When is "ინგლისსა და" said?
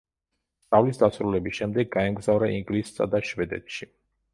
2.59-3.27